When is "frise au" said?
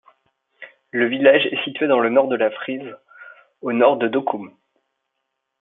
2.49-3.71